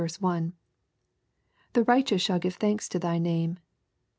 [1.73, 3.59] —"The righteous shall give thanks to thy name."